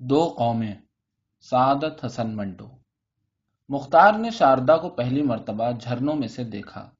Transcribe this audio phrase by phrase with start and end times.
[0.00, 0.74] دو قومیں،
[1.40, 2.66] سعادت حسن منٹو۔
[3.68, 6.90] مختار نے شاردا کو پہلی مرتبہ جھرنوں میں سے دیکھا۔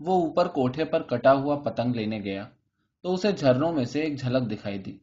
[0.00, 2.48] وہ اوپر کوٹھے پر کٹا ہوا پتنگ لینے گیا،
[3.02, 4.98] تو اسے جھرنوں میں سے ایک جھلک دکھائی دی۔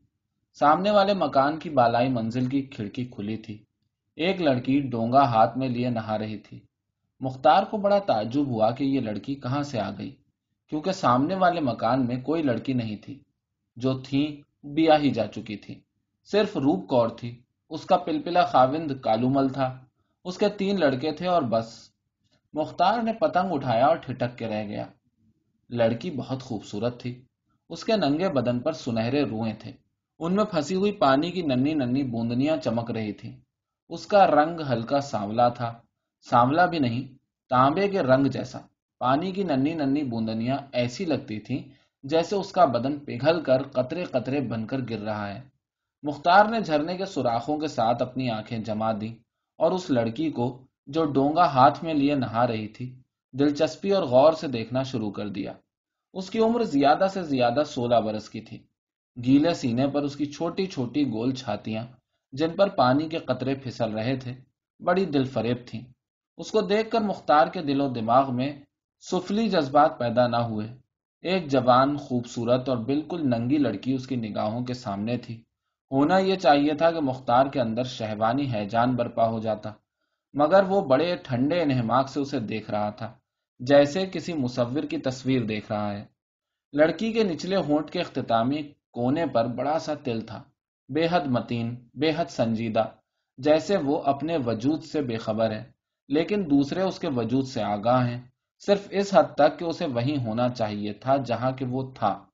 [0.53, 3.63] سامنے والے مکان کی بالائی منزل کی کھڑکی کھلی تھی۔
[4.15, 6.59] ایک لڑکی ڈونگا ہاتھ میں لیے نہا رہی تھی۔
[7.19, 10.15] مختار کو بڑا تعجب ہوا کہ یہ لڑکی کہاں سے آ گئی،
[10.67, 13.19] کیونکہ سامنے والے مکان میں کوئی لڑکی نہیں تھی،
[13.75, 15.79] جو تھی بیا ہی جا چکی تھی
[16.23, 19.77] صرف روپ کور تھی۔ اس کا پلپلا خاوند کالومل تھا۔
[20.25, 21.89] اس کے تین لڑکے تھے اور بس۔
[22.53, 24.85] مختار نے پتنگ اٹھایا اور ٹھٹک کے رہ گیا۔
[25.69, 27.21] لڑکی بہت خوبصورت تھی۔
[27.69, 29.71] اس کے ننگے بدن پر سنہرے روئے تھے۔
[30.19, 33.35] ان میں پھنسی ہوئی پانی کی ننی ننی بوندنیاں چمک رہی تھی
[33.89, 35.73] اس کا رنگ ہلکا سانولا تھا۔
[36.29, 37.13] سانولا بھی نہیں،
[37.49, 38.59] تانبے کے رنگ جیسا۔
[38.99, 41.71] پانی کی ننی ننی بوندنیاں ایسی لگتی تھی
[42.03, 45.41] جیسے اس کا بدن پگھل کر قطرے قطرے بن کر گر رہا ہے۔
[46.03, 49.15] مختار نے جھرنے کے سوراخوں کے ساتھ اپنی آنکھیں جما دی
[49.57, 53.01] اور اس لڑکی کو جو ڈونگا ہاتھ میں لیے نہا رہی تھی،
[53.33, 55.53] دلچسپی اور غور سے دیکھنا شروع کر دیا۔
[56.13, 58.63] اس کی عمر زیادہ سے زیادہ سولہ برس کی تھی۔
[59.23, 61.85] گیلے سینے پر اس کی چھوٹی چھوٹی گول چھاتیاں،
[62.31, 64.33] جن پر پانی کے قطرے پھسل رہے تھے،
[64.79, 65.81] بڑی دل فریب تھیں۔
[66.37, 68.59] اس کو دیکھ کر مختار کے دل و دماغ میں
[69.11, 70.67] سفلی جذبات پیدا نہ ہوئے۔
[71.21, 75.43] ایک جوان، خوبصورت اور بالکل ننگی لڑکی اس کی نگاہوں کے سامنے تھی۔
[75.91, 79.71] ہونا یہ چاہیے تھا کہ مختار کے اندر شہوانی ہے، جان برپا ہو جاتا۔
[80.33, 83.13] مگر وہ بڑے ٹھنڈے انہماک سے اسے دیکھ رہا تھا،
[83.59, 86.05] جیسے کسی مصور کی تصویر دیکھ رہا ہے۔
[86.73, 90.43] لڑکی کے نچلے ہونٹ کے اختتامی کونے پر بڑا سا تل تھا۔
[90.89, 92.83] بے حد متین، بے حد سنجیدہ،
[93.37, 95.63] جیسے وہ اپنے وجود سے بے خبر ہے۔
[96.07, 98.21] لیکن دوسرے اس کے وجود سے آگاہ ہیں۔
[98.65, 102.25] صرف اس حد تک کہ اسے وہیں ہونا چاہیے تھا جہاں کہ وہ تھا۔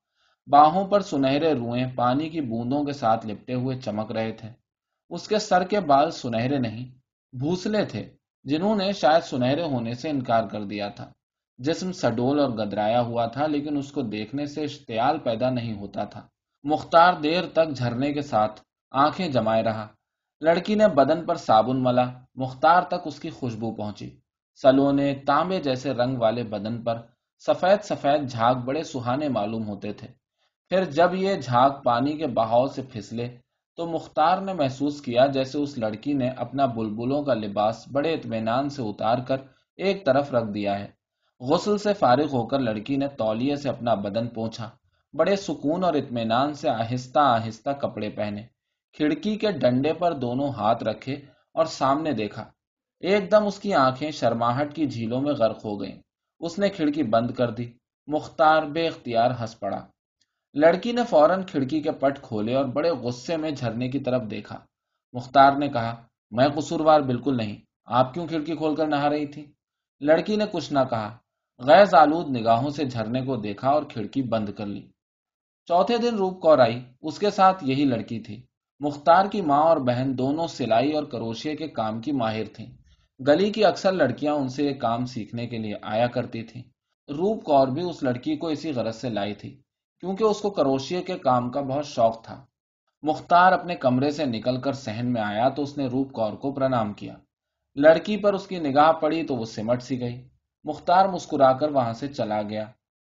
[0.47, 4.49] باہوں پر سنہرے روئیں پانی کی بوندوں کے ساتھ لپٹے ہوئے چمک رہے تھے۔
[5.09, 6.85] اس کے سر کے بال سنہرے نہیں،
[7.39, 8.09] بھوسلے تھے،
[8.43, 11.11] جنہوں نے شاید سنہرے ہونے سے انکار کر دیا تھا۔
[11.57, 16.03] جسم سڈول اور گدرایا ہوا تھا، لیکن اس کو دیکھنے سے اشتعال پیدا نہیں ہوتا
[16.03, 16.27] تھا۔
[16.63, 19.87] مختار دیر تک جھرنے کے ساتھ آنکھیں جمائے رہا۔
[20.41, 22.03] لڑکی نے بدن پر صابن ملا،
[22.35, 24.19] مختار تک اس کی خوشبو پہنچی۔
[24.61, 27.01] سلونے تانبے جیسے رنگ والے بدن پر
[27.47, 30.26] سفید سفید جھاگ بڑے سہانے معلوم ہوتے تھے۔
[30.69, 33.37] پھر جب یہ جھاگ پانی کے بہاؤ سے پھسلے
[33.75, 38.69] تو مختار نے محسوس کیا جیسے اس لڑکی نے اپنا بلبلوں کا لباس بڑے اطمینان
[38.69, 39.37] سے اتار کر
[39.77, 40.87] ایک طرف رکھ دیا ہے۔
[41.39, 44.69] غسل سے فارغ ہو کر لڑکی نے تولیے سے اپنا بدن پوچھا
[45.13, 48.41] بڑے سکون اور اطمینان سے آہستہ آہستہ کپڑے پہنے۔
[48.93, 51.13] کھڑکی کے ڈنڈے پر دونوں ہاتھ رکھے
[51.53, 52.45] اور سامنے دیکھا۔
[52.99, 56.01] ایک دم اس کی آنکھیں شرماہٹ کی جھیلوں میں غرق ہو گئیں۔
[56.39, 57.71] اس نے کھڑکی بند کر دی۔
[58.07, 59.85] مختار بے اختیار ہنس پڑا۔
[60.59, 64.59] لڑکی نے فوراً کھڑکی کے پٹ کھولے اور بڑے غصے میں جھرنے کی طرف دیکھا۔
[65.13, 65.95] مختار نے کہا،
[66.31, 69.45] میں قصوروار بالکل نہیں، آپ کیوں کھڑکی کھول کر نہا رہی تھی؟
[69.99, 71.17] لڑکی نے کچھ نہ کہا۔
[71.59, 74.81] غیر آلود نگاہوں سے جھرنے کو دیکھا اور کھڑکی بند کر لی۔
[75.65, 78.41] چوتھے دن روپ کور آئی، اس کے ساتھ یہی لڑکی تھی۔
[78.79, 82.67] مختار کی ماں اور بہن دونوں سلائی اور کروشیے کے کام کی ماہر تھیں۔
[83.27, 86.63] گلی کی اکثر لڑکیاں ان سے یہ کام سیکھنے کے لیے آیا کرتی تھیں۔
[87.09, 89.61] روپ کور بھی اس لڑکی کو اسی غرض سے لائی تھی۔
[89.99, 92.45] کیونکہ اس کو کروشیے کے کام کا بہت شوق تھا۔
[93.03, 96.51] مختار اپنے کمرے سے نکل کر سہن میں آیا تو اس نے روپ کور کو
[96.51, 97.13] پرنام کیا۔
[97.75, 100.27] لڑکی پر اس کی نگاہ پڑی تو وہ سمٹ سی گئی۔
[100.63, 102.65] مختار مسکرا کر وہاں سے چلا گیا۔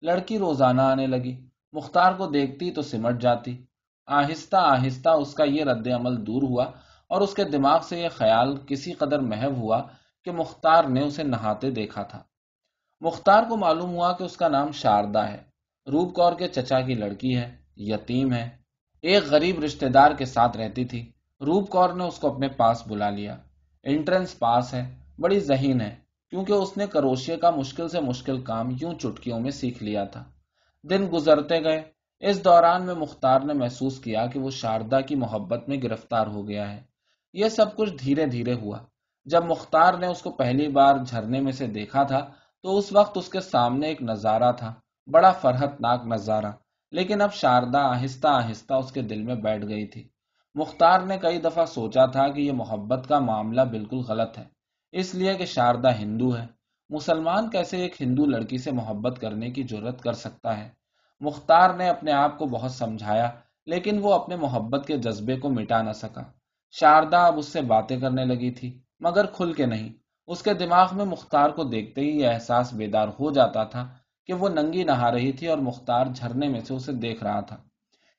[0.02, 3.66] لڑکی روزانہ آنے لگی۔ مختار کو دیکھتی تو سمٹ جاتی۔
[4.08, 6.66] آہستہ آہستہ اس کا یہ رد عمل دور ہوا
[7.08, 9.82] اور اس کے دماغ سے یہ خیال کسی قدر محو ہوا
[10.26, 12.24] کہ مختار نے اسے نہاتے دیکھا تھا۔
[13.02, 15.53] مختار کو معلوم ہوا کہ اس کا نام شاردا ہے۔
[15.92, 18.50] روپ کور کے چچا کی لڑکی ہے، یتیم ہے۔
[19.02, 21.12] ایک غریب رشتہ دار کے ساتھ رہتی تھی۔
[21.42, 23.38] روپ کور نے اس کو اپنے پاس بلا لیا۔
[23.84, 25.96] انٹرنس پاس ہے، بڑی ذہین ہے،
[26.30, 30.24] کیونکہ اس نے کروشیے کا مشکل سے مشکل کام یوں چٹکیوں میں سیکھ لیا تھا۔
[30.84, 31.82] دن گزرتے گئے۔
[32.20, 36.48] اس دوران میں مختار نے محسوس کیا کہ وہ شاردا کی محبت میں گرفتار ہو
[36.48, 36.82] گیا ہے۔
[37.34, 38.78] یہ سب کچھ دھیرے دھیرے ہوا۔
[39.25, 42.31] جب مختار نے اس کو پہلی بار جھرنے میں سے دیکھا تھا،
[42.62, 44.74] تو اس وقت اس کے سامنے ایک نظارہ تھا۔
[45.12, 46.52] بڑا فرحت ناک نظارہ۔
[46.92, 50.08] لیکن اب شاردا آہستہ آہستہ اس کے دل میں بیٹھ گئی تھی۔
[50.56, 54.44] مختار نے کئی دفعہ سوچا تھا کہ یہ محبت کا معاملہ بالکل غلط ہے۔
[54.92, 56.48] اس لیے کہ شاردا ہندو ہے۔
[56.90, 60.70] مسلمان کیسے ایک ہندو لڑکی سے محبت کرنے کی ضرورت کر سکتا ہے؟
[61.22, 63.32] مختار نے اپنے آپ کو بہت سمجھایا،
[63.66, 66.24] لیکن وہ اپنے محبت کے جذبے کو مٹا نہ سکا۔
[66.72, 69.94] شاردا اب اس سے باتیں کرنے لگی تھی، مگر کھل کے نہیں۔
[70.28, 73.94] اس کے دماغ میں مختار کو دیکھتے ہی یہ احساس بیدار ہو جاتا تھا
[74.28, 77.58] کہ وہ ننگی نہا رہی تھی اور مختار جھرنے میں سے اسے دیکھ رہا تھا۔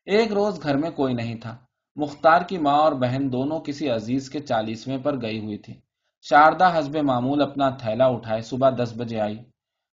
[0.04, 1.56] ایک روز گھر میں کوئی نہیں تھا۔
[1.96, 5.74] مختار کی ماں اور بہن دونوں کسی عزیز کے چالیسویں پر گئی ہوئی تھی
[6.22, 9.38] شاردا حسب معمول اپنا تھیلا اٹھائے صبح دس بجے آئی۔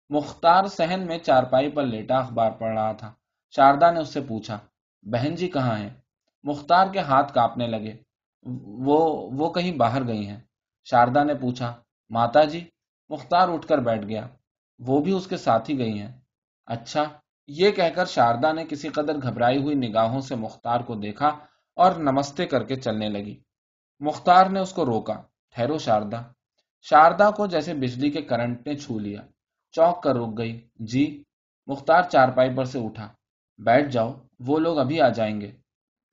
[0.10, 3.14] مختار سہن میں چارپائی پر لیٹا اخبار پڑھ رہا تھا۔
[3.56, 4.57] شاردا نے اس سے پوچھا،
[5.04, 5.90] بہن جی کہاں ہیں؟
[6.44, 7.94] مختار کے ہاتھ کاپنے لگے۔
[8.88, 10.40] وہ وہ کہیں باہر گئی ہیں۔
[10.84, 11.74] شاردا نے پوچھا،
[12.10, 12.68] ماتا جی؟
[13.10, 14.28] مختار اٹھ کر بیٹھ گیا۔
[14.88, 16.12] وہ بھی اس کے ساتھ ہی گئی ہیں۔
[16.66, 17.04] اچھا
[17.48, 21.28] یہ کہہ کر شاردا نے کسی قدر گھبرائی ہوئی نگاہوں سے مختار کو دیکھا
[21.75, 23.39] اور نمستے کر کے چلنے لگی۔
[24.00, 26.22] مختار نے اس کو روکا۔ ٹھہرو شاردا
[26.81, 29.22] شاردا کو جیسے بجلی کے کرنٹ نے چھو لیا۔
[29.72, 31.24] چوک کر رک گئی۔ جی۔
[31.68, 33.07] مختار چارپائی پر سے اٹھا۔
[33.57, 35.51] بیٹھ جاؤ، وہ لوگ ابھی آ جائیں گے۔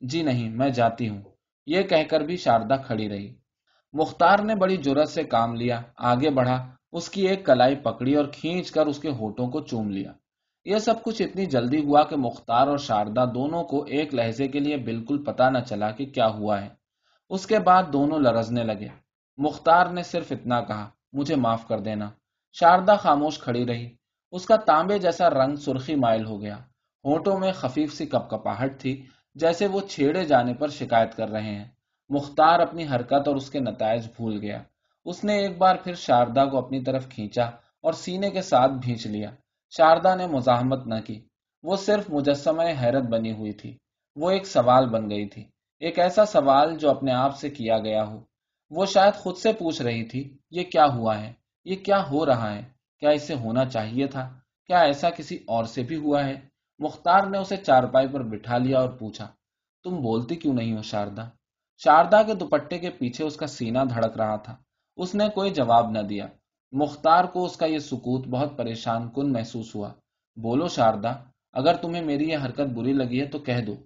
[0.01, 1.23] جی نہیں، میں جاتی ہوں۔
[1.67, 3.35] یہ کہہ کر بھی شاردا کھڑی رہی۔
[3.93, 8.25] مختار نے بڑی جرت سے کام لیا، آگے بڑھا۔ اس کی ایک کلائی پکڑی اور
[8.25, 10.13] کھینچ کر اس کے ہوٹوں کو چوم لیا۔
[10.65, 14.59] یہ سب کچھ اتنی جلدی ہوا کہ مختار اور شاردا دونوں کو ایک لہجے کے
[14.59, 16.69] لیے بالکل پتا نہ چلا کہ کیا ہوا ہے۔
[17.31, 18.89] اس کے بعد دونوں لرزنے لگے۔
[19.37, 22.11] مختار نے صرف اتنا کہا، مجھے معاف کر دینا۔
[22.53, 23.89] شاردا خاموش کھڑی رہی۔
[24.33, 26.57] اس کا تانبے جیسا رنگ سرخی مائل ہو گیا۔
[27.05, 31.55] ہونٹوں میں خفیف سی کپ کپاہٹ تھی، جیسے وہ چھیڑے جانے پر شکایت کر رہے
[31.55, 31.69] ہیں۔
[32.09, 34.63] مختار اپنی حرکت اور اس کے نتائج بھول گیا۔
[35.09, 37.45] اس نے ایک بار پھر شاردا کو اپنی طرف کھینچا
[37.83, 39.31] اور سینے کے ساتھ بھینچ لیا۔
[39.77, 41.21] شاردا نے مزاحمت نہ کی۔
[41.63, 43.79] وہ صرف مجسمہ حیرت بنی ہوئی تھی۔
[44.17, 45.45] وہ ایک سوال بن گئی تھی۔
[45.81, 48.21] ایک ایسا سوال جو اپنے آپ سے کیا گیا ہو۔
[48.71, 51.33] وہ شاید خود سے پوچھ رہی تھی، یہ کیا ہوا ہے؟
[51.65, 52.63] یہ کیا ہو رہا ہے؟
[53.01, 56.35] کیا اسے ہونا چاہیے تھا؟ کیا ایسا کسی اور سے بھی ہوا ہے؟
[56.79, 59.29] مختار نے اسے چارپائی پر بٹھا لیا اور پوچھا،
[59.85, 61.29] تم بولتی کیوں نہیں ہو شاردا؟
[61.85, 64.57] شاردا کے دوپٹے کے پیچھے اس کا سینہ دھڑک رہا تھا۔
[64.99, 66.27] اس نے کوئی جواب نہ دیا۔
[66.73, 69.89] مختار کو اس کا یہ سکوت بہت پریشان کن محسوس ہوا۔
[70.43, 71.13] بولو شاردا،
[71.53, 73.77] اگر تمہیں میری یہ حرکت بری لگی ہے تو کہہ دو۔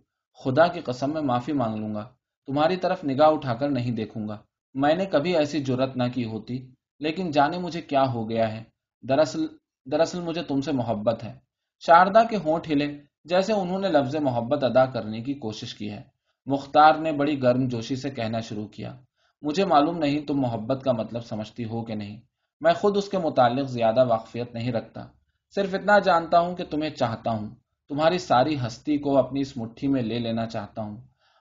[0.44, 2.10] خدا کی قسم، میں معافی مانگ لوں گا۔
[2.46, 4.38] تمہاری طرف نگاہ اٹھا کر نہیں دیکھوں گا۔
[4.74, 6.70] میں نے کبھی ایسی جرت نہ کی ہوتی،
[7.00, 8.64] لیکن جانے مجھے کیا ہو گیا ہے۔
[9.08, 9.46] دراصل
[9.92, 11.38] دراصل مجھے تم سے محبت ہے۔
[11.80, 16.02] شاردا کے ہونٹ ہلے، جیسے انہوں نے لفظ محبت ادا کرنے کی کوشش کی ہے۔
[16.46, 18.96] مختار نے بڑی گرم جوشی سے کہنا شروع کیا۔
[19.42, 22.20] مجھے معلوم نہیں تم محبت کا مطلب سمجھتی ہو کہ نہیں۔
[22.60, 25.06] میں خود اس کے متعلق زیادہ واقفیت نہیں رکھتا۔
[25.54, 27.50] صرف اتنا جانتا ہوں کہ تمہیں چاہتا ہوں۔
[27.88, 30.96] تمہاری ساری ہستی کو اپنی اس مٹھی میں لے لینا چاہتا ہوں۔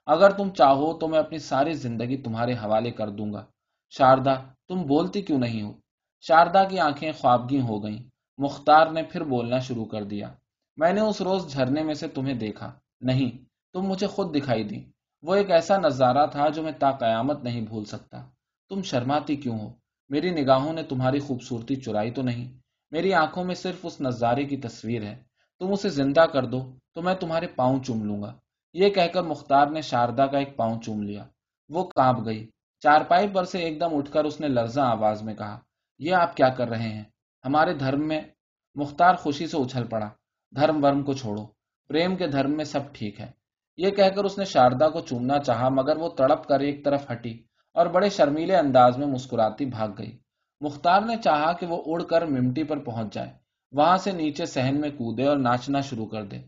[0.06, 3.44] اگر تم چاہو تو میں اپنی ساری زندگی تمہارے حوالے کر دوں گا۔
[3.90, 4.34] شاردا،
[4.68, 5.72] تم بولتی کیوں نہیں ہو؟
[6.20, 8.02] شاردا کی آنکھیں خوابگی ہو گئیں۔
[8.38, 10.28] مختار نے پھر بولنا شروع کر دیا۔
[10.76, 15.01] میں نے اس روز جھرنے میں سے تمہیں دیکھا۔ نہیں، تم مجھے خود دکھائی دی
[15.22, 18.24] وہ ایک ایسا نظارہ تھا جو میں تا قیامت نہیں بھول سکتا۔
[18.68, 19.72] تم شرماتی کیوں ہو؟
[20.08, 22.58] میری نگاہوں نے تمہاری خوبصورتی چرائی تو نہیں۔
[22.90, 25.22] میری آنکھوں میں صرف اس نظارے کی تصویر ہے۔
[25.58, 28.34] تم اسے زندہ کر دو تو میں تمہارے پاؤں چوم لوں گا۔
[28.72, 31.24] یہ کہہ کر مختار نے شاردا کا ایک پاؤں چوم لیا۔
[31.68, 35.34] وہ کانپ گئی۔ چارپائی پر سے ایک دم اٹھ کر اس نے لرزاں آواز میں
[35.34, 35.60] کہا،
[35.98, 37.04] یہ آپ کیا کر رہے ہیں؟
[37.44, 38.20] ہمارے دھرم میں
[38.74, 40.08] مختار خوشی سے اچھل پڑا،
[40.56, 41.46] دھرم ورم کو چھوڑو۔
[41.88, 43.41] پریم کے دھرم میں سب ٹھیک ہے۔
[43.76, 47.10] یہ کہہ کر اس نے شاردا کو چومنا چاہا، مگر وہ تڑپ کر ایک طرف
[47.10, 47.38] ہٹی
[47.74, 50.18] اور بڑے شرمیلے انداز میں مسکراتی بھاگ گئی۔
[50.60, 53.30] مختار نے چاہا کہ وہ اڑ کر ممٹی پر پہنچ جائے،
[53.72, 56.38] وہاں سے نیچے سہن میں کودے اور ناچنا شروع کر دے۔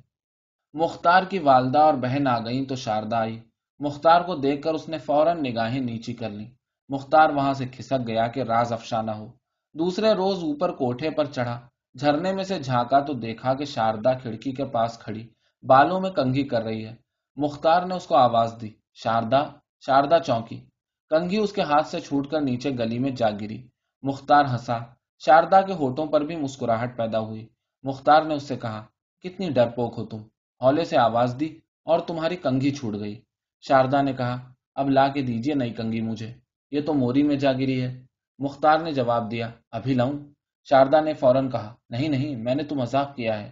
[0.75, 3.41] مختار کی والدہ اور بہن آ گئی تو شاردا آئی۔
[3.81, 6.47] مختار کو دیکھ کر اس نے فوراً نگاہیں نیچی کر لی
[6.89, 9.27] مختار وہاں سے کھسک گیا کہ راز افشانہ ہو۔
[9.75, 11.61] دوسرے روز اوپر کوٹھے پر چڑھا۔
[11.99, 15.29] جھرنے میں سے جھانکا تو دیکھا کہ شاردا کھڑکی کے پاس کھڑی،
[15.63, 17.04] بالوں میں کنگھی کر رہی ہے۔
[17.37, 19.43] مختار نے اس کو آواز دی۔ شاردا
[19.87, 20.65] شاردا چونکی۔
[21.11, 23.69] کنگھی اس کے ہاتھ سے چھوٹ کر نیچے گلی میں جا گری۔
[24.03, 24.79] مختار ہنسا۔
[25.19, 27.49] شاردا کے ہوٹوں پر بھی مسکراہٹ پیدا ہوئی۔
[27.83, 28.87] مختار نے اس سے کہا،
[29.21, 30.21] کتنی ڈرپوک ہو تم۔
[30.63, 31.47] ہولے سے آواز دی
[31.85, 33.23] اور تمہاری کنگھی چھوٹ گئی۔
[33.61, 36.35] شاردا نے کہا، اب لا کے دیجیے نئی کنگھی مجھے۔
[36.71, 38.07] یہ تو موری میں جا گری ہے۔
[38.39, 40.19] مختار نے جواب دیا، ابھی لاؤں۔
[40.65, 43.51] شاردا نے فوراً کہا، نہیں نہیں، میں نے تو مذاق کیا ہے۔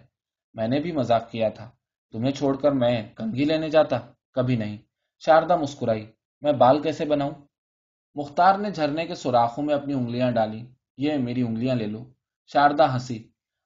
[0.53, 1.69] میں نے بھی مذاق کیا تھا۔
[2.13, 3.99] تمہیں چھوڑ کر میں کنگھی لینے جاتا؟
[4.33, 4.77] کبھی نہیں۔
[5.19, 7.31] شاردا مسکرائی، میں بال کیسے بناؤں؟
[8.15, 10.65] مختار نے جھرنے کے سوراخوں میں اپنی انگلیاں ڈالی۔
[10.97, 12.05] یہ میری انگلیاں لے لو۔
[12.53, 13.23] شاردا ہنسی۔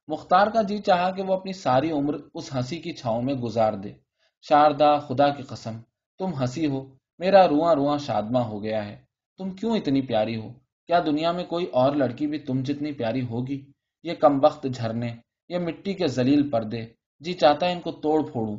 [0.08, 3.74] مختار کا جی چاہا کہ وہ اپنی ساری عمر اس ہنسی کی چھاؤں میں گزار
[3.74, 3.94] دے۔
[4.42, 5.80] شاردا خدا کی قسم،
[6.20, 9.02] تم ہنسی ہو۔ میرا رواں رواں شادمہ ہو گیا ہے۔
[9.38, 10.54] تم کیوں اتنی پیاری ہو؟
[10.88, 13.72] کیا دنیا میں کوئی اور لڑکی بھی تم جتنی پیاری ہوگی؟
[14.04, 15.16] یہ کم وقت جھرنے،
[15.50, 16.86] یہ مٹی کے زلیل پردے۔
[17.20, 18.58] جی چاہتا ہے ان کو توڑ پھوڑوں۔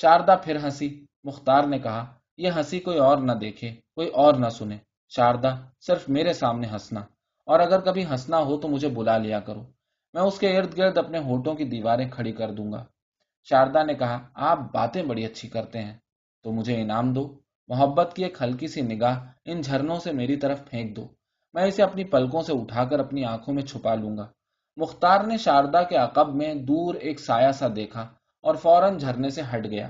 [0.00, 4.48] شاردا پھر ہنسی۔ مختار نے کہا، یہ ہنسی کوئی اور نہ دیکھے، کوئی اور نہ
[4.48, 4.76] سنے۔
[5.08, 5.48] شاردا،
[5.80, 7.00] صرف میرے سامنے ہنسنا۔
[7.46, 9.62] اور اگر کبھی ہنسنا ہو تو مجھے بلا لیا کرو۔
[10.14, 12.84] میں اس کے ارد گرد اپنے ہوٹوں کی دیواریں کھڑی کر دوں گا۔
[13.44, 15.96] شاردا نے کہا، آپ باتیں بڑی اچھی کرتے ہیں۔
[16.42, 17.38] تو مجھے انعام دو۔
[17.68, 21.08] محبت کی ایک ہلکی سی نگاہ ان جھرنوں سے میری طرف پھینک دو۔
[21.54, 24.26] میں اسے اپنی پلکوں سے اٹھا کر اپنی آنکھوں میں چھپا لوں گا۔
[24.76, 28.00] مختار نے شاردا کے عقب میں دور ایک سایہ سا دیکھا
[28.42, 29.88] اور فوراً جھرنے سے ہٹ گیا۔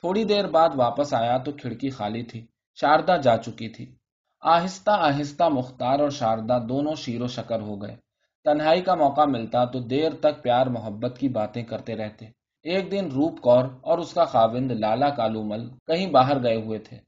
[0.00, 2.46] تھوڑی دیر بعد واپس آیا تو کھڑکی خالی تھی۔
[2.80, 3.94] شاردا جا چکی تھی۔
[4.40, 7.96] آہستہ آہستہ مختار اور شاردا دونوں شیر و شکر ہو گئے۔
[8.44, 12.26] تنہائی کا موقع ملتا تو دیر تک پیار محبت کی باتیں کرتے رہتے۔
[12.62, 16.78] ایک دن روپ کور اور اس کا خاوند لالا کالو مل کہیں باہر گئے ہوئے
[16.78, 16.98] تھے۔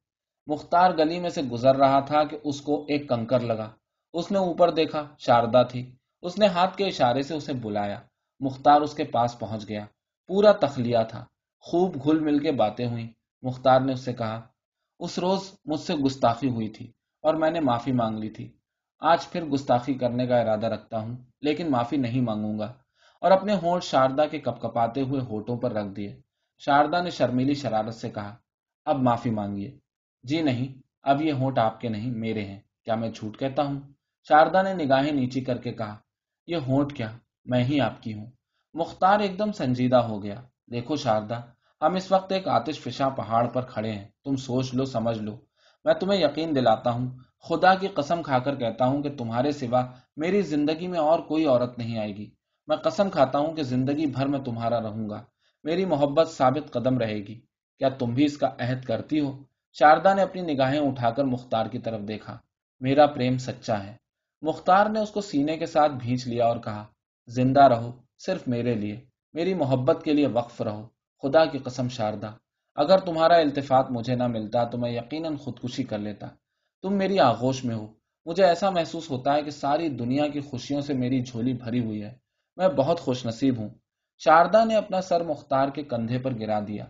[0.47, 3.71] مختار گلی میں سے گزر رہا تھا کہ اس کو ایک کنکر لگا۔
[4.15, 8.01] اس نے اوپر دیکھا، شاردا تھی۔ اس نے ہاتھ کے اشارے سے اسے بلایا۔
[8.41, 9.87] مختار اس کے پاس پہنچ گیا۔
[10.27, 11.25] پورا تخلیہ تھا۔
[11.61, 14.43] خوب گھل مل کے باتیں ہوئی مختار نے اس سے کہا،
[14.99, 16.93] اس روز مجھ سے گستاخی ہوئی تھی
[17.23, 18.57] اور میں نے معافی مانگ لی تھی۔
[19.01, 22.75] آج پھر گستاخی کرنے کا ارادہ رکھتا ہوں، لیکن معافی نہیں مانگوں گا۔
[23.21, 26.21] اور اپنے ہونٹ شاردا کے کپ کپاتے ہوئے ہوٹوں پر رکھ دیے۔
[26.59, 28.37] شاردا نے شرمیلی شرارت سے کہا،
[28.85, 29.79] اب معافی مانگیے۔
[30.23, 33.81] جی نہیں، اب یہ ہونٹ آپ کے نہیں، میرے ہیں۔ کیا میں جھوٹ کہتا ہوں؟
[34.29, 35.97] شاردا نے نگاہیں نیچی کر کے کہا
[36.47, 37.11] یہ ہونٹ کیا؟
[37.45, 38.31] میں ہی آپ کی ہوں۔
[38.75, 40.41] مختار ایک دم سنجیدہ ہو گیا۔
[40.73, 41.41] دیکھو شاردا،
[41.83, 45.37] ہم اس وقت ایک آتش فشاں پہاڑ پر کھڑے ہیں۔ تم سوچ لو، سمجھ لو۔
[45.85, 47.11] میں تمہیں یقین دلاتا ہوں،
[47.49, 49.87] خدا کی قسم کھا کر کہتا ہوں کہ تمہارے سوا
[50.17, 52.31] میری زندگی میں اور کوئی عورت نہیں آئے گی۔
[52.67, 55.25] میں قسم کھاتا ہوں کہ زندگی بھر میں تمہارا رہوں گا۔
[55.65, 57.41] میری محبت ثابت قدم رہے گی۔
[57.79, 61.67] کیا تم بھی اس کا عہد کرتی ہو؟ شاردا نے اپنی نگاہیں اٹھا کر مختار
[61.67, 62.39] کی طرف دیکھا۔
[62.81, 64.06] میرا پریم سچا ہے۔
[64.47, 66.85] مختار نے اس کو سینے کے ساتھ بھینچ لیا اور کہا،
[67.27, 67.93] زندہ رہو،
[68.27, 69.01] صرف میرے لیے،
[69.33, 70.89] میری محبت کے لیے وقف رہو،
[71.23, 72.31] خدا کی قسم شاردا
[72.75, 76.27] اگر تمہارا التفات مجھے نہ ملتا تو میں یقیناً خودکشی کر لیتا۔
[76.83, 77.87] تم میری آغوش میں ہو۔
[78.25, 82.03] مجھے ایسا محسوس ہوتا ہے کہ ساری دنیا کی خوشیوں سے میری جھولی بھری ہوئی
[82.03, 82.15] ہے۔
[82.57, 83.69] میں بہت خوش نصیب ہوں۔
[84.19, 86.85] شاردا نے اپنا سر مختار کے کندھے پر گرا دیا۔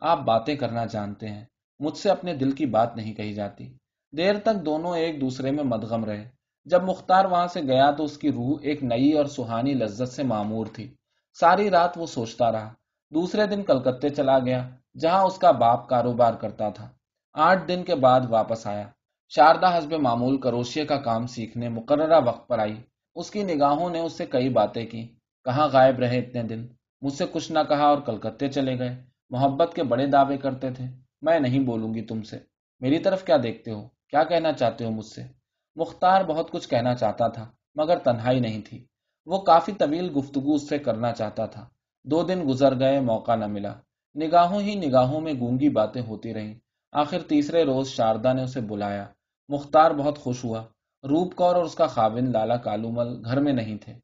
[0.00, 1.44] آپ باتیں کرنا جانتے ہیں۔
[1.78, 3.74] مجھ سے اپنے دل کی بات نہیں کہی جاتی۔
[4.16, 8.18] دیر تک دونوں ایک دوسرے میں مدغم رہے۔ جب مختار وہاں سے گیا تو اس
[8.18, 10.94] کی روح ایک نئی اور سہانی لذت سے معمور تھی۔
[11.40, 12.74] ساری رات وہ سوچتا رہا۔
[13.14, 16.88] دوسرے دن کلکتے چلا گیا، جہاں اس کا باپ کاروبار کرتا تھا۔
[17.32, 18.88] آٹھ دن کے بعد واپس آیا۔
[19.28, 22.82] شاردا حسب معمول کروشیے کا کام سیکھنے مقررہ وقت پر آئی۔
[23.14, 25.08] اس کی نگاہوں نے اس سے کئی باتیں کی۔
[25.44, 26.66] کہاں غائب رہے اتنے دن؟
[27.02, 30.84] مجھ سے کچھ نہ کہا اور کلکتے چلے گئے۔ محبت کے بڑے دعوے کرتے تھے۔
[31.22, 32.38] میں نہیں بولوں گی تم سے۔
[32.80, 35.41] میری طرف کیا دیکھتے ہو؟ کیا کہنا چاہتے ہو مجھ سے؟
[35.76, 38.86] مختار بہت کچھ کہنا چاہتا تھا، مگر تنہائی نہیں تھی۔
[39.26, 41.68] وہ کافی طویل گفتگو اس سے کرنا چاہتا تھا۔
[42.04, 43.74] دو دن گزر گئے، موقع نہ ملا۔
[44.14, 46.54] نگاہوں ہی نگاہوں میں گونگی باتیں ہوتی رہیں۔
[46.92, 49.06] آخر تیسرے روز شاردا نے اسے بلایا۔
[49.48, 50.60] مختار بہت خوش ہوا۔
[51.04, 53.94] روپ کور اور اس کا خاوند لالا کالومل گھر میں نہیں تھے۔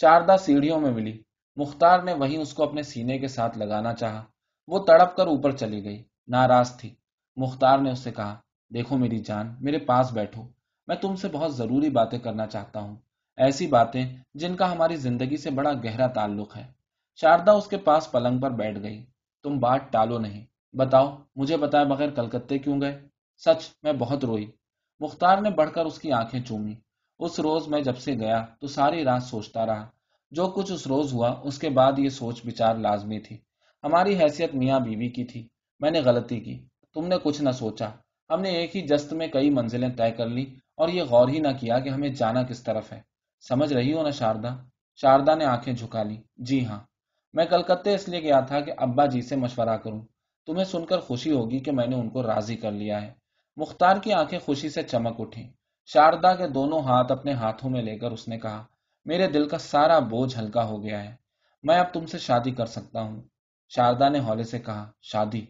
[0.00, 1.22] شاردا سیڑھیوں میں ملی۔
[1.56, 4.24] مختار نے وہیں اس کو اپنے سینے کے ساتھ لگانا چاہا۔
[4.66, 6.94] وہ تڑپ کر اوپر چلی گئی۔ ناراض تھی۔
[7.36, 8.40] مختار نے اس سے کہا،
[8.74, 10.42] دیکھو میری جان، میرے پاس بیٹھو۔
[10.86, 12.96] میں تم سے بہت ضروری باتیں کرنا چاہتا ہوں۔
[13.36, 16.72] ایسی باتیں جن کا ہماری زندگی سے بڑا گہرا تعلق ہے۔
[17.20, 19.06] شاردا اس کے پاس پلنگ پر بیٹھ گئی۔
[19.42, 24.50] تم بات ٹالو نہیں۔ بتاؤ، مجھے بتائے بغیر کلکتے کیوں گئے؟ سچ، میں بہت روئی۔
[25.00, 26.74] مختار نے بڑھ کر اس کی آنکھیں چومی۔
[27.18, 29.88] اس روز میں جب سے گیا تو ساری رات سوچتا رہا۔
[30.30, 33.38] جو کچھ اس روز ہوا، اس کے بعد یہ سوچ بچار لازمی تھی۔
[33.84, 35.48] ہماری حیثیت میاں بیوی کی تھی۔
[35.80, 37.90] میں نے غلطی کی۔ تم نے کچھ نہ سوچا۔
[38.30, 41.38] ہم نے ایک ہی جست میں کئی منزلیں طے کر لی اور یہ غور ہی
[41.38, 43.00] نہ کیا کہ ہمیں جانا کس طرف ہے۔
[43.48, 44.48] سمجھ رہی ہو نا شاردا؟
[44.96, 46.80] شاردا نے آنکھیں جھکا لی جی ہاں۔
[47.32, 50.02] میں کلکتے اس لیے گیا تھا کہ ابا جی سے مشورہ کروں۔
[50.46, 53.14] تمہیں سن کر خوشی ہوگی کہ میں نے ان کو راضی کر لیا ہے۔
[53.56, 55.52] مختار کی آنکھیں خوشی سے چمک اٹھی
[55.86, 58.64] شاردا کے دونوں ہاتھ اپنے ہاتھوں میں لے کر اس نے کہا،
[59.04, 61.16] میرے دل کا سارا بوجھ ہلکا ہو گیا ہے۔
[61.62, 63.22] میں اب تم سے شادی کر سکتا ہوں۔
[63.68, 65.46] شاردا نے ہولے سے کہا، شادی؟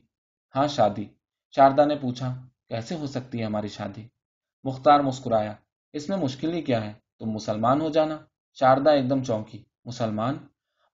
[0.57, 1.05] ہاں شادی۔
[1.57, 2.35] شاردا نے پوچھا،
[2.69, 4.09] کیسے ہو سکتی ہے ہماری شادی؟
[4.65, 5.55] مختار مسکرایا،
[5.93, 8.19] اس میں مشکل ہی کیا ہے، تم مسلمان ہو جانا۔
[8.55, 10.37] شاردا ایک دم چونکی۔ مسلمان؟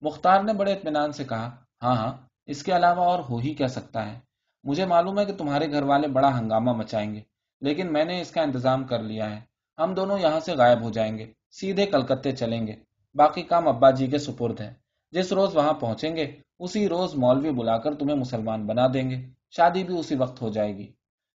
[0.01, 3.67] مختار نے بڑے اطمینان سے کہا ہاں ہاں اس کے علاوہ اور ہو ہی کیا
[3.67, 4.19] سکتا ہے۔
[4.63, 7.21] مجھے معلوم ہے کہ تمہارے گھر والے بڑا ہنگامہ مچائیں گے،
[7.61, 9.41] لیکن میں نے اس کا انتظام کر لیا ہے۔
[9.77, 12.75] ہم دونوں یہاں سے غائب ہو جائیں گے، سیدھے کلکتے چلیں گے۔
[13.15, 14.73] باقی کام ابا جی کے سپرد ہے
[15.11, 19.29] جس روز وہاں پہنچیں گے، اسی روز مولوی بلا کر تمہیں مسلمان بنا دیں گے۔
[19.51, 20.91] شادی بھی اسی وقت ہو جائے گی۔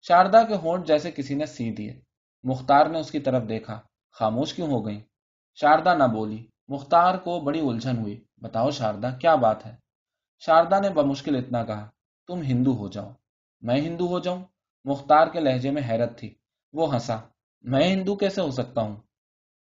[0.02, 2.00] شاردا کے ہونٹ جیسے کسی نے سی دیے۔
[2.42, 3.80] مختار نے اس کی طرف دیکھا،
[4.12, 5.00] خاموش کیوں ہو گئی
[5.54, 9.76] شاردا نہ بولی۔ مختار کو بڑی الجھن ہوئی۔ بتاؤ شاردا کیا بات ہے؟
[10.38, 11.90] شاردا نے بمشکل اتنا کہا،
[12.26, 13.10] تم ہندو ہو جاؤ۔
[13.60, 14.44] میں ہندو ہو جاؤں؟
[14.84, 16.34] مختار کے لہجے میں حیرت تھی۔
[16.72, 17.16] وہ ہنسا،
[17.62, 18.96] میں ہندو کیسے ہو سکتا ہوں؟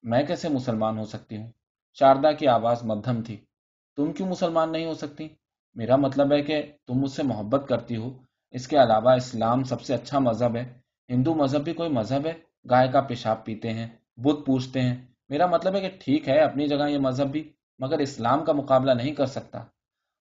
[0.03, 1.51] میں کیسے مسلمان ہو سکتی ہوں؟
[1.99, 3.45] شاردا کی آواز مدھم تھی۔
[3.97, 5.29] تم کیوں مسلمان نہیں ہو سکتی؟
[5.75, 8.19] میرا مطلب ہے کہ تم مجھ سے محبت کرتی ہو۔
[8.51, 10.80] اس کے علاوہ اسلام سب سے اچھا مذہب ہے۔
[11.11, 12.33] ہندو مذہب بھی کوئی مذہب ہے،
[12.71, 16.69] گائے کا پیشاب پیتے ہیں، بت پوچھتے ہیں۔ میرا مطلب ہے کہ ٹھیک ہے، اپنی
[16.69, 19.65] جگہ یہ مذہب بھی، مگر اسلام کا مقابلہ نہیں کر سکتا۔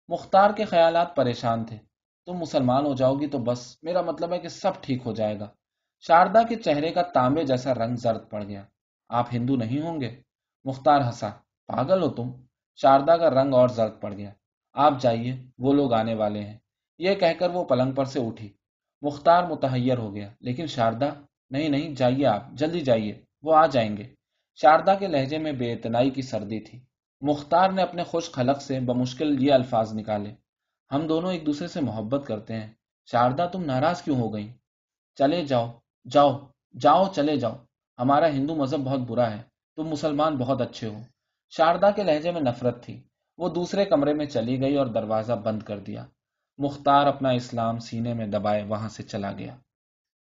[0.07, 1.77] مختار کے خیالات پریشان تھے۔
[2.25, 5.39] تم مسلمان ہو جاؤ گی تو بس۔ میرا مطلب ہے کہ سب ٹھیک ہو جائے
[5.39, 5.47] گا۔
[6.07, 8.63] شاردا کے چہرے کا تانبے جیسا رنگ زرد پڑ گیا۔
[9.09, 10.21] آپ ہندو نہیں ہوں گے؟
[10.65, 11.29] مختار ہنسا۔
[11.67, 12.31] پاگل ہو تم۔
[12.75, 14.29] شاردا کا رنگ اور زرد پڑ گیا۔
[14.73, 16.57] آپ جائیے، وہ لوگ آنے والے ہیں۔
[16.97, 18.53] یہ کہہ کر وہ پلنگ پر سے اٹھی۔
[19.01, 21.09] مختار متحیر ہو گیا۔ لیکن شاردا،
[21.49, 24.03] نہیں نہیں، جائیے آپ، جلدی جائیے، وہ آ جائیں گے۔
[24.55, 26.79] شاردا کے لہجے میں بے اتنائی کی سردی تھی۔
[27.21, 30.33] مختار نے اپنے خوش خلق سے بمشکل یہ الفاظ نکالے۔
[30.91, 32.73] ہم دونوں ایک دوسرے سے محبت کرتے ہیں۔
[33.11, 34.53] شاردا، تم ناراض کیوں ہو گئی
[35.15, 35.71] چلے جاؤ
[36.09, 36.39] جاؤ
[36.79, 37.55] جاؤ، چلے جاؤ۔
[37.99, 39.41] ہمارا ہندو مذہب بہت برا ہے۔
[39.75, 40.99] تم مسلمان بہت اچھے ہو۔
[41.49, 43.03] شاردا کے لہجے میں نفرت تھی۔
[43.37, 46.05] وہ دوسرے کمرے میں چلی گئی اور دروازہ بند کر دیا۔
[46.59, 49.55] مختار اپنا اسلام سینے میں دبائے وہاں سے چلا گیا۔